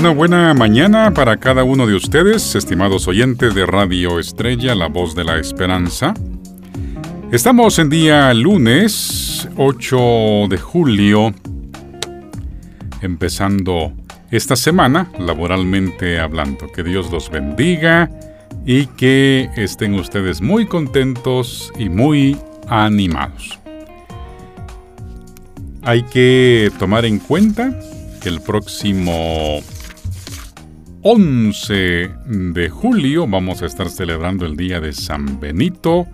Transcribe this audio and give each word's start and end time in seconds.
Una 0.00 0.14
buena 0.14 0.54
mañana 0.54 1.12
para 1.12 1.36
cada 1.36 1.62
uno 1.62 1.86
de 1.86 1.94
ustedes, 1.94 2.54
estimados 2.54 3.06
oyentes 3.06 3.54
de 3.54 3.66
Radio 3.66 4.18
Estrella, 4.18 4.74
la 4.74 4.86
voz 4.86 5.14
de 5.14 5.24
la 5.24 5.38
esperanza. 5.38 6.14
Estamos 7.30 7.78
en 7.78 7.90
día 7.90 8.32
lunes 8.32 9.46
8 9.58 10.46
de 10.48 10.56
julio, 10.56 11.34
empezando 13.02 13.92
esta 14.30 14.56
semana 14.56 15.12
laboralmente 15.18 16.18
hablando. 16.18 16.72
Que 16.72 16.82
Dios 16.82 17.12
los 17.12 17.28
bendiga 17.28 18.10
y 18.64 18.86
que 18.86 19.50
estén 19.54 19.92
ustedes 19.92 20.40
muy 20.40 20.64
contentos 20.64 21.70
y 21.78 21.90
muy 21.90 22.38
animados. 22.68 23.58
Hay 25.82 26.04
que 26.04 26.72
tomar 26.78 27.04
en 27.04 27.18
cuenta 27.18 27.78
que 28.22 28.30
el 28.30 28.40
próximo 28.40 29.60
11 31.02 32.10
de 32.26 32.68
julio 32.68 33.26
vamos 33.26 33.62
a 33.62 33.66
estar 33.66 33.88
celebrando 33.88 34.44
el 34.44 34.54
día 34.54 34.80
de 34.80 34.92
San 34.92 35.40
Benito 35.40 36.06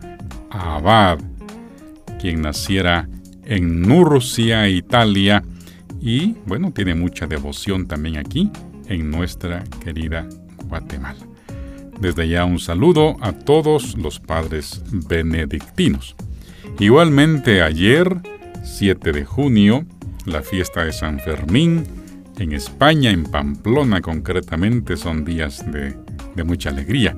Abad, 0.49 1.19
quien 2.21 2.43
naciera 2.43 3.09
en 3.45 3.83
Nurcia, 3.83 4.69
Italia, 4.69 5.43
y 6.01 6.37
bueno, 6.47 6.71
tiene 6.71 6.95
mucha 6.95 7.27
devoción 7.27 7.89
también 7.89 8.17
aquí 8.19 8.49
en 8.87 9.11
nuestra 9.11 9.65
querida 9.85 10.29
Guatemala. 10.69 11.27
Desde 11.99 12.29
ya 12.29 12.45
un 12.45 12.61
saludo 12.61 13.17
a 13.23 13.33
todos 13.33 13.97
los 13.97 14.21
padres 14.21 14.85
benedictinos. 15.09 16.15
Igualmente 16.79 17.61
ayer, 17.61 18.19
7 18.63 19.11
de 19.11 19.25
junio, 19.25 19.85
la 20.27 20.43
fiesta 20.43 20.85
de 20.85 20.93
San 20.93 21.19
Fermín, 21.19 21.85
en 22.39 22.53
España, 22.53 23.11
en 23.11 23.25
Pamplona 23.25 24.01
concretamente, 24.01 24.97
son 24.97 25.25
días 25.25 25.65
de, 25.71 25.97
mucha 26.45 26.71
alegría. 26.71 27.17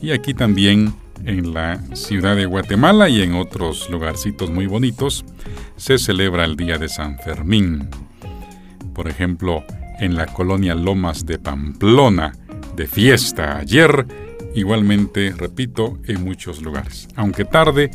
Y 0.00 0.12
aquí 0.12 0.34
también 0.34 0.94
en 1.24 1.52
la 1.52 1.80
ciudad 1.94 2.36
de 2.36 2.46
Guatemala 2.46 3.08
y 3.08 3.22
en 3.22 3.34
otros 3.34 3.88
lugarcitos 3.90 4.50
muy 4.50 4.66
bonitos 4.66 5.24
se 5.76 5.98
celebra 5.98 6.44
el 6.44 6.56
Día 6.56 6.78
de 6.78 6.88
San 6.88 7.18
Fermín. 7.18 7.88
Por 8.94 9.08
ejemplo, 9.08 9.64
en 9.98 10.14
la 10.14 10.26
colonia 10.26 10.74
Lomas 10.74 11.26
de 11.26 11.38
Pamplona, 11.38 12.32
de 12.76 12.86
fiesta 12.86 13.58
ayer, 13.58 14.06
igualmente, 14.54 15.32
repito, 15.36 15.98
en 16.06 16.24
muchos 16.24 16.62
lugares. 16.62 17.08
Aunque 17.16 17.44
tarde, 17.44 17.90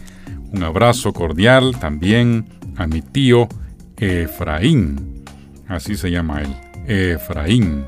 un 0.52 0.64
abrazo 0.64 1.14
cordial 1.14 1.78
también 1.80 2.46
a 2.76 2.88
mi 2.88 3.02
tío 3.02 3.48
Efraín, 3.98 5.24
así 5.68 5.96
se 5.96 6.12
llama 6.12 6.42
él, 6.42 6.54
Efraín. 6.88 7.86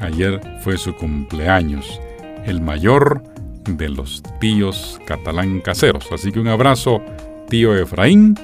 Ayer 0.00 0.40
fue 0.62 0.76
su 0.76 0.94
cumpleaños, 0.94 2.00
el 2.44 2.60
mayor 2.60 3.22
de 3.64 3.88
los 3.88 4.22
tíos 4.40 5.00
catalán 5.06 5.60
caseros. 5.60 6.06
Así 6.12 6.32
que 6.32 6.40
un 6.40 6.48
abrazo, 6.48 7.02
tío 7.48 7.74
Efraín, 7.74 8.34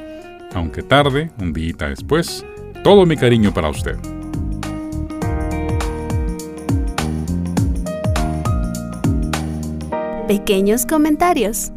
aunque 0.54 0.82
tarde, 0.82 1.30
un 1.38 1.52
día 1.52 1.74
después, 1.88 2.44
todo 2.82 3.06
mi 3.06 3.16
cariño 3.16 3.52
para 3.54 3.68
usted. 3.68 3.96
Pequeños 10.26 10.86
comentarios. 10.86 11.72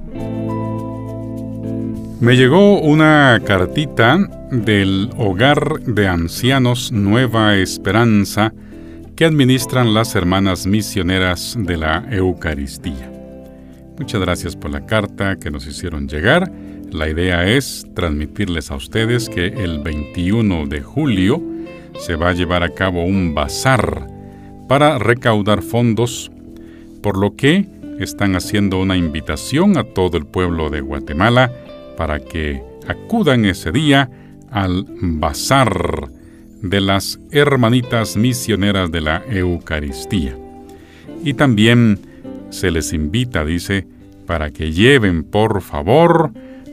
Me 2.22 2.38
llegó 2.38 2.80
una 2.80 3.42
cartita 3.46 4.18
del 4.50 5.10
Hogar 5.18 5.82
de 5.82 6.08
Ancianos 6.08 6.94
Nueva 6.94 7.58
Esperanza 7.58 8.54
que 9.18 9.26
administran 9.26 9.94
las 9.94 10.16
hermanas 10.16 10.66
misioneras 10.66 11.58
de 11.60 11.76
la 11.76 12.08
Eucaristía. 12.10 13.12
Muchas 14.00 14.22
gracias 14.22 14.56
por 14.56 14.72
la 14.72 14.86
carta 14.86 15.36
que 15.36 15.52
nos 15.52 15.68
hicieron 15.68 16.08
llegar. 16.08 16.50
La 16.90 17.10
idea 17.10 17.46
es 17.46 17.86
transmitirles 17.94 18.72
a 18.72 18.76
ustedes 18.76 19.28
que 19.28 19.48
el 19.48 19.80
21 19.80 20.68
de 20.68 20.82
julio 20.82 21.44
se 22.00 22.16
va 22.16 22.30
a 22.30 22.34
llevar 22.34 22.64
a 22.64 22.74
cabo 22.74 23.04
un 23.04 23.36
bazar 23.36 24.08
para 24.70 24.98
recaudar 25.00 25.62
fondos, 25.62 26.32
por 27.02 27.18
lo 27.18 27.36
que 27.36 27.68
están 28.00 28.38
haciendo 28.38 28.80
una 28.80 28.96
invitación 28.96 29.78
a 29.78 29.84
todo 29.84 30.18
el 30.18 30.26
pueblo 30.26 30.70
de 30.70 30.80
Guatemala 30.80 31.52
para 31.98 32.20
que 32.20 32.62
acudan 32.88 33.46
ese 33.46 33.72
día 33.72 34.10
al 34.52 34.86
bazar 35.00 36.10
de 36.62 36.82
las 36.82 37.20
hermanitas 37.32 38.18
misioneras 38.18 38.92
de 38.92 39.02
la 39.02 39.24
Eucaristía. 39.30 40.38
Y 41.24 41.34
también 41.34 42.00
se 42.50 42.72
les 42.72 42.94
invita, 42.94 43.46
dice, 43.46 43.88
para 44.26 44.52
que 44.52 44.72
lleven 44.72 45.24
por 45.24 45.62
favor 45.62 46.32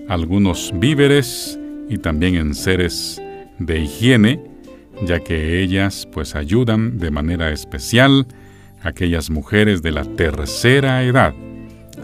algunos 0.08 0.72
víveres 0.74 1.58
y 1.88 1.98
también 1.98 2.36
enseres 2.36 3.20
de 3.58 3.80
higiene, 3.80 4.40
ya 5.04 5.20
que 5.20 5.60
ellas 5.60 6.08
pues 6.12 6.34
ayudan 6.34 6.98
de 6.98 7.10
manera 7.10 7.50
especial 7.50 8.26
a 8.82 8.88
aquellas 8.88 9.30
mujeres 9.30 9.82
de 9.82 9.92
la 9.92 10.04
tercera 10.04 11.02
edad, 11.02 11.34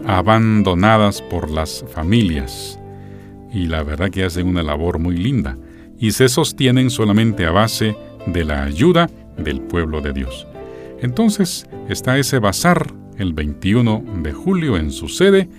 abandonadas 0.05 1.21
por 1.21 1.49
las 1.49 1.83
familias. 1.93 2.78
Y 3.51 3.65
la 3.65 3.83
verdad 3.83 4.09
que 4.09 4.23
hacen 4.23 4.47
una 4.47 4.63
labor 4.63 4.99
muy 4.99 5.17
linda 5.17 5.57
y 5.97 6.11
se 6.11 6.29
sostienen 6.29 6.89
solamente 6.89 7.45
a 7.45 7.51
base 7.51 7.95
de 8.27 8.43
la 8.45 8.63
ayuda 8.63 9.09
del 9.37 9.61
pueblo 9.61 10.01
de 10.01 10.13
Dios. 10.13 10.47
Entonces 11.01 11.67
está 11.87 12.17
ese 12.17 12.39
bazar 12.39 12.93
el 13.17 13.33
21 13.33 14.03
de 14.23 14.31
julio 14.31 14.77
en 14.77 14.91
su 14.91 15.07
sede 15.07 15.49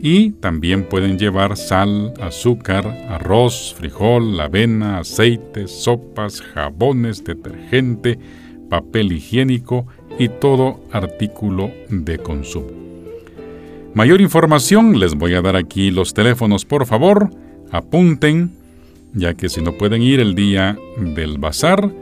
y 0.00 0.30
también 0.32 0.84
pueden 0.84 1.18
llevar 1.18 1.56
sal, 1.56 2.14
azúcar, 2.20 2.86
arroz, 3.08 3.74
frijol, 3.76 4.40
avena, 4.40 4.98
aceite, 4.98 5.66
sopas, 5.66 6.40
jabones, 6.40 7.24
detergente, 7.24 8.18
papel 8.68 9.12
higiénico 9.12 9.86
y 10.18 10.28
todo 10.28 10.80
artículo 10.92 11.72
de 11.88 12.18
consumo. 12.18 12.87
Mayor 13.98 14.20
información 14.20 15.00
les 15.00 15.16
voy 15.16 15.34
a 15.34 15.42
dar 15.42 15.56
aquí 15.56 15.90
los 15.90 16.14
teléfonos, 16.14 16.64
por 16.64 16.86
favor, 16.86 17.30
apunten, 17.72 18.52
ya 19.12 19.34
que 19.34 19.48
si 19.48 19.60
no 19.60 19.76
pueden 19.76 20.02
ir 20.02 20.20
el 20.20 20.36
día 20.36 20.78
del 20.96 21.38
bazar, 21.38 21.92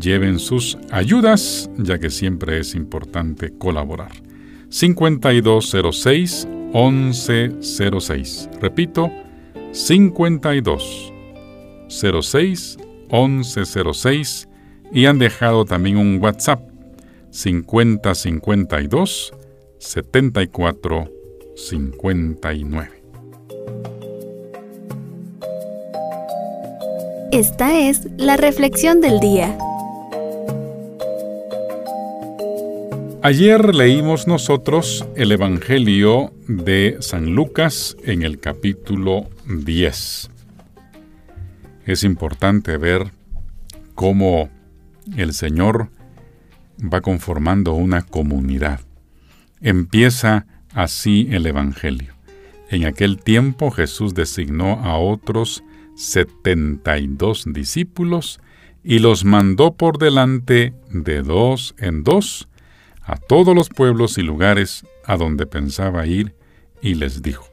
lleven 0.00 0.38
sus 0.38 0.78
ayudas, 0.92 1.68
ya 1.76 1.98
que 1.98 2.10
siempre 2.10 2.60
es 2.60 2.76
importante 2.76 3.52
colaborar. 3.58 4.12
5206 4.68 6.46
1106. 6.72 8.50
Repito, 8.60 9.10
52 9.72 11.12
06 11.88 12.78
1106 13.10 14.48
y 14.92 15.06
han 15.06 15.18
dejado 15.18 15.64
también 15.64 15.96
un 15.96 16.22
WhatsApp 16.22 16.62
5052 17.32 19.34
74 19.80 21.13
59. 21.56 23.02
Esta 27.32 27.78
es 27.80 28.06
la 28.16 28.36
reflexión 28.36 29.00
del 29.00 29.18
día. 29.20 29.56
Ayer 33.22 33.74
leímos 33.74 34.26
nosotros 34.26 35.06
el 35.16 35.32
Evangelio 35.32 36.32
de 36.46 36.98
San 37.00 37.34
Lucas 37.34 37.96
en 38.04 38.22
el 38.22 38.38
capítulo 38.38 39.30
10. 39.46 40.30
Es 41.86 42.04
importante 42.04 42.76
ver 42.76 43.12
cómo 43.94 44.50
el 45.16 45.32
Señor 45.32 45.88
va 46.80 47.00
conformando 47.00 47.74
una 47.74 48.02
comunidad. 48.02 48.80
Empieza 49.60 50.46
así 50.74 51.28
el 51.30 51.46
Evangelio. 51.46 52.14
En 52.70 52.84
aquel 52.84 53.18
tiempo 53.22 53.70
Jesús 53.70 54.14
designó 54.14 54.80
a 54.84 54.98
otros 54.98 55.62
setenta 55.96 56.98
y 56.98 57.06
dos 57.06 57.44
discípulos 57.46 58.40
y 58.82 58.98
los 58.98 59.24
mandó 59.24 59.74
por 59.74 59.98
delante 59.98 60.74
de 60.90 61.22
dos 61.22 61.74
en 61.78 62.04
dos 62.04 62.48
a 63.02 63.16
todos 63.16 63.54
los 63.54 63.68
pueblos 63.68 64.18
y 64.18 64.22
lugares 64.22 64.84
a 65.04 65.16
donde 65.16 65.46
pensaba 65.46 66.06
ir, 66.06 66.34
y 66.80 66.94
les 66.94 67.22
dijo, 67.22 67.46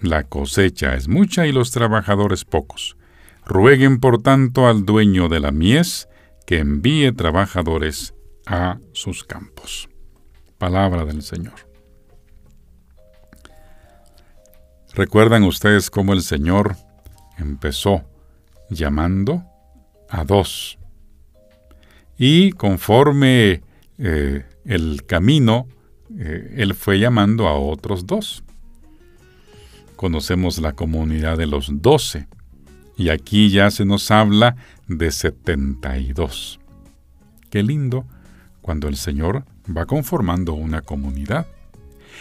La 0.00 0.24
cosecha 0.24 0.94
es 0.94 1.08
mucha 1.08 1.46
y 1.46 1.52
los 1.52 1.72
trabajadores 1.72 2.44
pocos. 2.44 2.96
Rueguen 3.44 3.98
por 3.98 4.22
tanto 4.22 4.68
al 4.68 4.84
dueño 4.84 5.28
de 5.28 5.40
la 5.40 5.50
mies 5.50 6.08
que 6.46 6.58
envíe 6.58 7.12
trabajadores 7.12 8.14
a 8.46 8.78
sus 8.92 9.24
campos. 9.24 9.88
Palabra 10.58 11.04
del 11.04 11.22
Señor. 11.22 11.67
¿Recuerdan 14.98 15.44
ustedes 15.44 15.90
cómo 15.90 16.12
el 16.12 16.22
Señor 16.22 16.74
empezó 17.38 18.02
llamando 18.68 19.44
a 20.08 20.24
dos 20.24 20.76
Y 22.18 22.50
conforme 22.50 23.62
eh, 23.98 24.44
el 24.64 25.06
camino, 25.06 25.68
eh, 26.18 26.52
él 26.56 26.74
fue 26.74 26.98
llamando 26.98 27.46
a 27.46 27.56
otros 27.56 28.08
dos. 28.08 28.42
Conocemos 29.94 30.58
la 30.58 30.72
comunidad 30.72 31.38
de 31.38 31.46
los 31.46 31.70
doce. 31.80 32.26
Y 32.96 33.10
aquí 33.10 33.50
ya 33.50 33.70
se 33.70 33.84
nos 33.84 34.10
habla 34.10 34.56
de 34.88 35.12
72. 35.12 36.58
Qué 37.50 37.62
lindo 37.62 38.04
cuando 38.62 38.88
el 38.88 38.96
Señor 38.96 39.44
va 39.64 39.86
conformando 39.86 40.54
una 40.54 40.82
comunidad. 40.82 41.46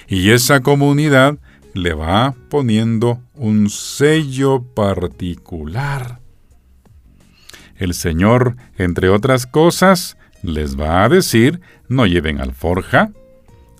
Y 0.07 0.29
esa 0.29 0.59
comunidad 0.59 1.39
le 1.73 1.93
va 1.93 2.35
poniendo 2.49 3.21
un 3.35 3.69
sello 3.69 4.63
particular. 4.63 6.19
El 7.75 7.93
Señor, 7.93 8.55
entre 8.77 9.09
otras 9.09 9.45
cosas, 9.45 10.17
les 10.41 10.79
va 10.79 11.03
a 11.03 11.09
decir, 11.09 11.61
no 11.87 12.05
lleven 12.05 12.39
alforja, 12.39 13.11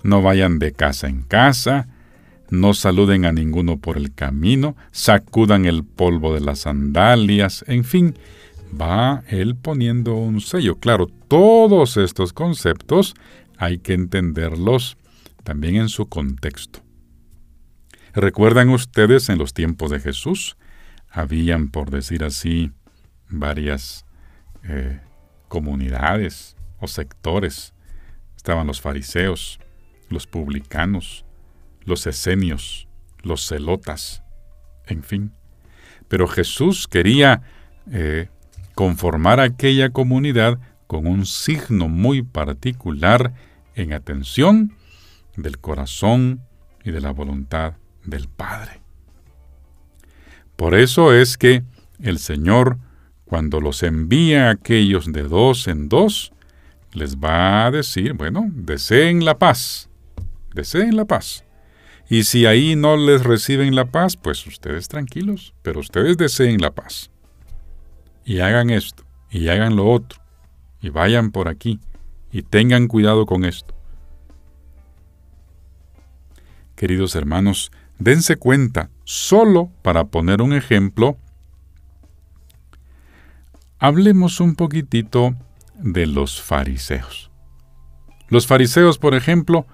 no 0.02 0.22
vayan 0.22 0.58
de 0.58 0.72
casa 0.72 1.08
en 1.08 1.22
casa, 1.22 1.88
no 2.50 2.74
saluden 2.74 3.24
a 3.24 3.32
ninguno 3.32 3.78
por 3.78 3.96
el 3.96 4.14
camino, 4.14 4.76
sacudan 4.92 5.64
el 5.64 5.84
polvo 5.84 6.34
de 6.34 6.40
las 6.40 6.60
sandalias, 6.60 7.64
en 7.68 7.84
fin, 7.84 8.14
va 8.80 9.22
él 9.28 9.56
poniendo 9.56 10.14
un 10.14 10.40
sello. 10.40 10.76
Claro, 10.76 11.08
todos 11.28 11.96
estos 11.96 12.32
conceptos 12.32 13.14
hay 13.56 13.78
que 13.78 13.94
entenderlos 13.94 14.96
también 15.42 15.76
en 15.76 15.88
su 15.88 16.06
contexto. 16.06 16.80
¿Recuerdan 18.20 18.70
ustedes 18.70 19.28
en 19.28 19.38
los 19.38 19.54
tiempos 19.54 19.92
de 19.92 20.00
Jesús? 20.00 20.56
Habían, 21.08 21.68
por 21.68 21.90
decir 21.90 22.24
así, 22.24 22.72
varias 23.28 24.06
eh, 24.64 24.98
comunidades 25.46 26.56
o 26.80 26.88
sectores. 26.88 27.74
Estaban 28.36 28.66
los 28.66 28.80
fariseos, 28.80 29.60
los 30.08 30.26
publicanos, 30.26 31.24
los 31.84 32.08
esenios, 32.08 32.88
los 33.22 33.46
celotas, 33.46 34.24
en 34.88 35.04
fin. 35.04 35.32
Pero 36.08 36.26
Jesús 36.26 36.88
quería 36.88 37.42
eh, 37.92 38.30
conformar 38.74 39.38
aquella 39.38 39.90
comunidad 39.90 40.58
con 40.88 41.06
un 41.06 41.24
signo 41.24 41.88
muy 41.88 42.22
particular 42.22 43.32
en 43.76 43.92
atención 43.92 44.74
del 45.36 45.60
corazón 45.60 46.42
y 46.82 46.90
de 46.90 47.00
la 47.00 47.12
voluntad 47.12 47.74
del 48.04 48.28
Padre. 48.28 48.80
Por 50.56 50.74
eso 50.74 51.12
es 51.12 51.38
que 51.38 51.62
el 52.00 52.18
Señor, 52.18 52.78
cuando 53.24 53.60
los 53.60 53.82
envía 53.82 54.48
a 54.48 54.52
aquellos 54.52 55.12
de 55.12 55.22
dos 55.22 55.68
en 55.68 55.88
dos, 55.88 56.32
les 56.92 57.16
va 57.16 57.66
a 57.66 57.70
decir, 57.70 58.14
bueno, 58.14 58.46
deseen 58.50 59.24
la 59.24 59.38
paz, 59.38 59.88
deseen 60.54 60.96
la 60.96 61.04
paz. 61.04 61.44
Y 62.10 62.24
si 62.24 62.46
ahí 62.46 62.74
no 62.74 62.96
les 62.96 63.22
reciben 63.22 63.74
la 63.74 63.84
paz, 63.84 64.16
pues 64.16 64.46
ustedes 64.46 64.88
tranquilos, 64.88 65.54
pero 65.62 65.80
ustedes 65.80 66.16
deseen 66.16 66.60
la 66.60 66.70
paz. 66.70 67.10
Y 68.24 68.40
hagan 68.40 68.70
esto, 68.70 69.04
y 69.30 69.48
hagan 69.48 69.76
lo 69.76 69.90
otro, 69.90 70.20
y 70.80 70.88
vayan 70.88 71.30
por 71.30 71.48
aquí, 71.48 71.80
y 72.32 72.42
tengan 72.42 72.88
cuidado 72.88 73.26
con 73.26 73.44
esto. 73.44 73.74
Queridos 76.76 77.14
hermanos, 77.14 77.70
dense 77.98 78.36
cuenta, 78.36 78.90
solo 79.04 79.70
para 79.82 80.04
poner 80.04 80.42
un 80.42 80.52
ejemplo, 80.52 81.16
hablemos 83.78 84.40
un 84.40 84.54
poquitito 84.54 85.34
de 85.74 86.06
los 86.06 86.40
fariseos. 86.40 87.30
Los 88.28 88.46
fariseos, 88.46 88.98
por 88.98 89.14
ejemplo, 89.14 89.66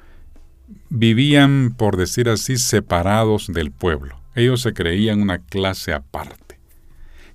vivían, 0.88 1.75
por 1.76 1.97
decir 1.97 2.29
así, 2.29 2.56
separados 2.56 3.49
del 3.53 3.73
pueblo. 3.73 4.21
Ellos 4.35 4.62
se 4.62 4.73
creían 4.73 5.20
una 5.20 5.38
clase 5.38 5.93
aparte. 5.93 6.59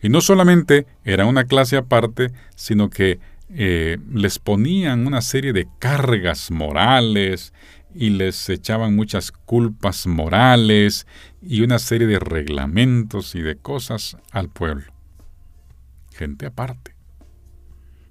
Y 0.01 0.09
no 0.09 0.21
solamente 0.21 0.85
era 1.03 1.25
una 1.25 1.43
clase 1.43 1.75
aparte, 1.75 2.31
sino 2.55 2.89
que 2.89 3.19
eh, 3.49 3.97
les 4.13 4.39
ponían 4.39 5.07
una 5.07 5.21
serie 5.21 5.53
de 5.53 5.67
cargas 5.79 6.51
morales 6.51 7.53
y 7.93 8.11
les 8.11 8.49
echaban 8.49 8.95
muchas 8.95 9.31
culpas 9.31 10.07
morales 10.07 11.07
y 11.41 11.61
una 11.61 11.79
serie 11.79 12.07
de 12.07 12.19
reglamentos 12.19 13.35
y 13.35 13.41
de 13.41 13.57
cosas 13.57 14.17
al 14.31 14.49
pueblo. 14.49 14.93
Gente 16.11 16.45
aparte. 16.45 16.95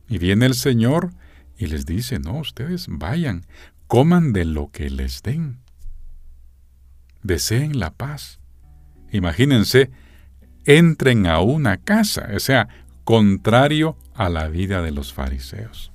Y 0.09 0.19
viene 0.19 0.47
el 0.47 0.55
Señor 0.55 1.11
y 1.57 1.67
les 1.67 1.87
dice, 1.87 2.19
no, 2.19 2.39
ustedes 2.39 2.87
vayan, 2.89 3.45
coman 3.87 4.33
de 4.33 4.45
lo 4.45 4.71
que 4.71 4.91
les 4.91 5.23
den. 5.23 5.59
Deseen 7.23 7.79
la 7.79 7.91
paz. 7.91 8.41
Imagínense, 9.13 9.91
entren 10.65 11.27
a 11.27 11.41
una 11.41 11.79
casa, 11.79 12.29
o 12.35 12.41
sea, 12.41 12.69
contrario 13.05 13.97
a 14.15 14.29
la 14.29 14.49
vida 14.49 14.83
de 14.83 14.93
los 14.93 15.13
fariseos. 15.13 15.93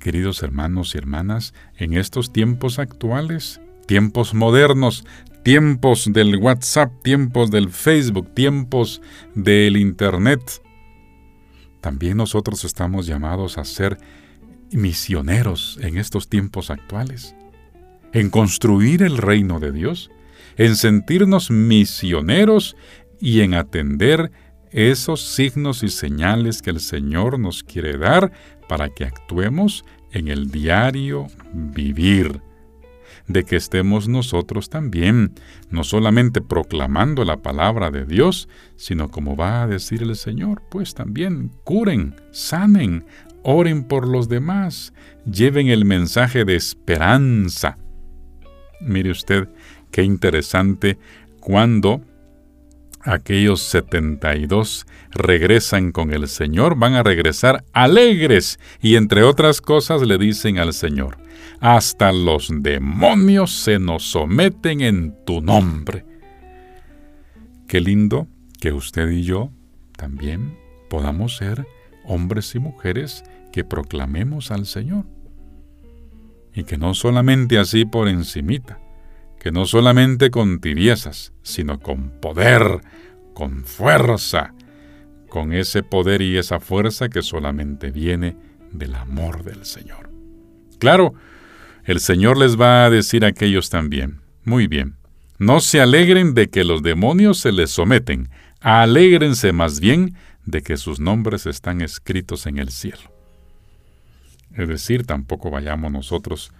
Queridos 0.00 0.42
hermanos 0.42 0.94
y 0.94 0.98
hermanas, 0.98 1.52
en 1.76 1.92
estos 1.92 2.32
tiempos 2.32 2.78
actuales, 2.78 3.60
tiempos 3.86 4.32
modernos, 4.32 5.04
tiempos 5.42 6.10
del 6.10 6.36
WhatsApp, 6.38 6.90
tiempos 7.02 7.50
del 7.50 7.68
Facebook, 7.68 8.34
tiempos 8.34 9.02
del 9.34 9.76
Internet, 9.76 10.62
también 11.82 12.16
nosotros 12.16 12.64
estamos 12.64 13.06
llamados 13.06 13.58
a 13.58 13.64
ser 13.64 13.98
misioneros 14.72 15.78
en 15.82 15.98
estos 15.98 16.30
tiempos 16.30 16.70
actuales, 16.70 17.34
en 18.14 18.30
construir 18.30 19.02
el 19.02 19.18
reino 19.18 19.60
de 19.60 19.70
Dios, 19.70 20.10
en 20.56 20.76
sentirnos 20.76 21.50
misioneros 21.50 22.74
y 23.20 23.42
en 23.42 23.52
atender 23.52 24.32
esos 24.70 25.20
signos 25.20 25.82
y 25.82 25.90
señales 25.90 26.62
que 26.62 26.70
el 26.70 26.80
Señor 26.80 27.38
nos 27.38 27.62
quiere 27.62 27.98
dar 27.98 28.32
para 28.68 28.88
que 28.88 29.04
actuemos 29.04 29.84
en 30.12 30.28
el 30.28 30.50
diario 30.50 31.26
vivir, 31.52 32.40
de 33.26 33.44
que 33.44 33.56
estemos 33.56 34.08
nosotros 34.08 34.70
también, 34.70 35.34
no 35.70 35.84
solamente 35.84 36.40
proclamando 36.40 37.24
la 37.24 37.42
palabra 37.42 37.90
de 37.90 38.04
Dios, 38.04 38.48
sino 38.76 39.10
como 39.10 39.36
va 39.36 39.62
a 39.62 39.66
decir 39.66 40.02
el 40.02 40.16
Señor, 40.16 40.62
pues 40.68 40.94
también 40.94 41.52
curen, 41.64 42.16
sanen, 42.32 43.04
oren 43.42 43.84
por 43.84 44.08
los 44.08 44.28
demás, 44.28 44.92
lleven 45.30 45.68
el 45.68 45.84
mensaje 45.84 46.44
de 46.44 46.56
esperanza. 46.56 47.78
Mire 48.80 49.10
usted 49.10 49.48
qué 49.90 50.02
interesante 50.02 50.98
cuando 51.40 52.02
aquellos 53.02 53.60
72 53.62 54.86
regresan 55.10 55.92
con 55.92 56.12
el 56.12 56.28
Señor, 56.28 56.76
van 56.76 56.94
a 56.94 57.02
regresar 57.02 57.64
alegres 57.72 58.58
y 58.80 58.96
entre 58.96 59.22
otras 59.22 59.60
cosas 59.60 60.02
le 60.02 60.18
dicen 60.18 60.58
al 60.58 60.72
Señor, 60.72 61.18
hasta 61.60 62.12
los 62.12 62.50
demonios 62.62 63.52
se 63.52 63.78
nos 63.78 64.04
someten 64.04 64.80
en 64.80 65.14
tu 65.24 65.40
nombre. 65.40 66.04
Qué 67.66 67.80
lindo 67.80 68.26
que 68.60 68.72
usted 68.72 69.08
y 69.10 69.22
yo 69.22 69.50
también 69.96 70.56
podamos 70.88 71.36
ser 71.36 71.66
hombres 72.04 72.54
y 72.54 72.58
mujeres 72.58 73.24
que 73.52 73.64
proclamemos 73.64 74.50
al 74.50 74.66
Señor. 74.66 75.06
Y 76.52 76.64
que 76.64 76.76
no 76.76 76.94
solamente 76.94 77.58
así 77.58 77.84
por 77.84 78.08
encimita, 78.08 78.79
que 79.40 79.50
no 79.50 79.64
solamente 79.64 80.30
con 80.30 80.60
tibiezas, 80.60 81.32
sino 81.42 81.80
con 81.80 82.10
poder, 82.20 82.82
con 83.32 83.64
fuerza, 83.64 84.54
con 85.28 85.54
ese 85.54 85.82
poder 85.82 86.20
y 86.20 86.36
esa 86.36 86.60
fuerza 86.60 87.08
que 87.08 87.22
solamente 87.22 87.90
viene 87.90 88.36
del 88.70 88.94
amor 88.94 89.42
del 89.42 89.64
Señor. 89.64 90.10
Claro, 90.78 91.14
el 91.84 92.00
Señor 92.00 92.36
les 92.36 92.60
va 92.60 92.84
a 92.84 92.90
decir 92.90 93.24
a 93.24 93.28
aquellos 93.28 93.70
también, 93.70 94.20
muy 94.44 94.66
bien, 94.66 94.96
no 95.38 95.60
se 95.60 95.80
alegren 95.80 96.34
de 96.34 96.50
que 96.50 96.62
los 96.62 96.82
demonios 96.82 97.38
se 97.38 97.50
les 97.50 97.70
someten, 97.70 98.28
alégrense 98.60 99.52
más 99.52 99.80
bien 99.80 100.16
de 100.44 100.62
que 100.62 100.76
sus 100.76 101.00
nombres 101.00 101.46
están 101.46 101.80
escritos 101.80 102.46
en 102.46 102.58
el 102.58 102.70
cielo. 102.70 103.10
Es 104.54 104.68
decir, 104.68 105.06
tampoco 105.06 105.50
vayamos 105.50 105.90
nosotros 105.90 106.52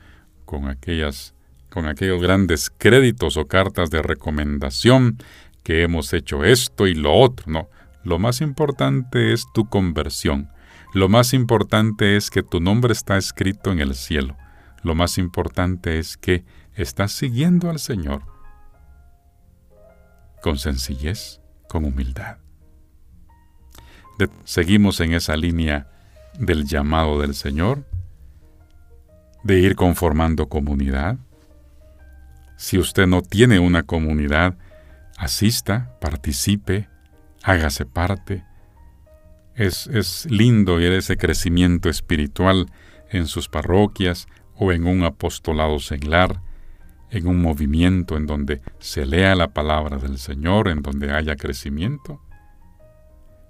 con 0.47 0.67
aquellas 0.69 1.35
con 1.71 1.87
aquellos 1.87 2.21
grandes 2.21 2.71
créditos 2.71 3.37
o 3.37 3.47
cartas 3.47 3.91
de 3.91 4.03
recomendación 4.03 5.19
que 5.62 5.83
hemos 5.83 6.12
hecho 6.12 6.45
esto 6.45 6.87
y 6.87 6.95
lo 6.95 7.15
otro, 7.15 7.50
no. 7.50 7.69
Lo 8.05 8.19
más 8.19 8.41
importante 8.41 9.33
es 9.33 9.47
tu 9.53 9.69
conversión. 9.69 10.50
Lo 10.95 11.09
más 11.09 11.33
importante 11.35 12.17
es 12.17 12.31
que 12.31 12.43
tu 12.43 12.61
nombre 12.61 12.93
está 12.93 13.17
escrito 13.17 13.71
en 13.71 13.81
el 13.81 13.95
cielo. 13.95 14.37
Lo 14.83 14.95
más 14.95 15.19
importante 15.19 15.99
es 15.99 16.17
que 16.17 16.45
estás 16.75 17.12
siguiendo 17.12 17.71
al 17.71 17.79
Señor 17.79 18.23
con 20.43 20.59
sencillez, 20.59 21.41
con 21.69 21.85
humildad 21.85 22.39
seguimos 24.45 25.00
en 25.00 25.15
esa 25.15 25.37
línea 25.37 25.89
del 26.39 26.67
llamado 26.67 27.21
del 27.21 27.35
Señor, 27.35 27.85
de 29.43 29.59
ir 29.59 29.77
conformando 29.77 30.49
comunidad. 30.49 31.19
Si 32.61 32.76
usted 32.76 33.07
no 33.07 33.23
tiene 33.23 33.59
una 33.59 33.85
comunidad, 33.85 34.55
asista, 35.17 35.97
participe, 35.99 36.90
hágase 37.43 37.87
parte. 37.87 38.45
Es, 39.55 39.87
es 39.87 40.26
lindo 40.31 40.76
ver 40.76 40.93
ese 40.93 41.17
crecimiento 41.17 41.88
espiritual 41.88 42.67
en 43.09 43.29
sus 43.29 43.49
parroquias 43.49 44.26
o 44.57 44.73
en 44.73 44.87
un 44.87 45.05
apostolado 45.05 45.79
seglar, 45.79 46.43
en 47.09 47.29
un 47.29 47.40
movimiento 47.40 48.19
en 48.19 48.26
donde 48.26 48.61
se 48.79 49.07
lea 49.07 49.35
la 49.35 49.55
palabra 49.55 49.97
del 49.97 50.19
Señor, 50.19 50.69
en 50.69 50.83
donde 50.83 51.12
haya 51.12 51.37
crecimiento. 51.37 52.21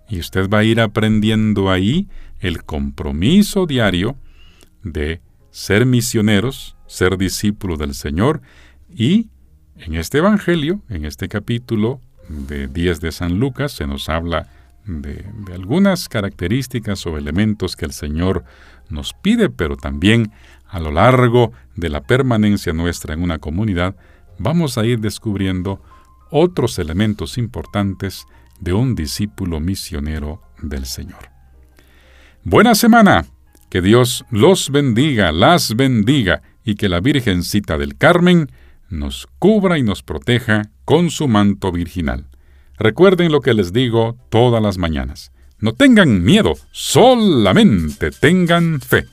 Y 0.09 0.21
usted 0.21 0.49
va 0.49 0.59
a 0.59 0.65
ir 0.65 0.81
aprendiendo 0.81 1.73
ahí 1.73 2.09
el 2.39 2.63
compromiso 2.63 3.67
diario 3.67 4.17
de 4.85 5.21
ser 5.51 5.85
misioneros, 5.85 6.77
ser 6.87 7.19
discípulo 7.19 7.77
del 7.77 7.95
Señor 7.95 8.41
y 8.95 9.29
en 9.77 9.95
este 9.95 10.19
Evangelio, 10.19 10.83
en 10.89 11.05
este 11.05 11.29
capítulo 11.29 12.01
de 12.29 12.69
10 12.69 13.01
de 13.01 13.13
San 13.13 13.39
Lucas, 13.39 13.73
se 13.73 13.87
nos 13.87 14.09
habla 14.09 14.49
de, 14.85 15.25
de, 15.47 15.55
algunas 15.55 16.09
características 16.09 17.07
o 17.07 17.17
elementos 17.17 17.77
que 17.77 17.87
el 17.87 17.93
Señor 17.93 18.45
nos 18.89 19.15
pide, 19.15 19.51
pero 19.51 19.77
también 19.77 20.33
a 20.69 20.81
lo 20.81 20.91
largo 20.91 21.53
de 21.77 21.89
la 21.89 22.03
permanencia 22.03 22.73
nuestra 22.73 23.15
en 23.15 23.23
una 23.23 23.39
comunidad, 23.39 23.97
vamos 24.39 24.79
a 24.79 24.85
ir 24.85 25.01
descubriendo 25.01 25.83
otros 26.31 26.79
elementos 26.79 27.39
importantes 27.39 28.27
de 28.61 28.73
un 28.73 28.95
discípulo 28.95 29.61
misionero 29.61 30.43
del 30.63 30.87
Señor. 30.87 31.31
Buena 32.45 32.75
semana, 32.75 33.27
que 33.69 33.83
Dios 33.83 34.25
los 34.31 34.71
bendiga, 34.71 35.33
las 35.33 35.77
bendiga 35.77 36.43
y 36.65 36.75
que 36.75 36.89
la 36.89 37.01
Virgencita 37.01 37.79
del 37.79 37.97
Carmen 37.97 38.51
nos 38.91 39.29
cubra 39.39 39.79
y 39.79 39.83
nos 39.83 40.03
proteja 40.03 40.71
con 40.85 41.11
su 41.11 41.29
manto 41.29 41.73
virginal. 41.73 42.27
Recuerden 42.79 43.33
lo 43.33 43.41
que 43.41 43.55
les 43.55 43.73
digo 43.73 44.17
todas 44.29 44.63
las 44.63 44.79
mañanas. 44.79 45.33
No 45.59 45.75
tengan 45.75 46.23
miedo, 46.23 46.55
solamente 46.73 48.11
tengan 48.11 48.81
fe. 48.81 49.07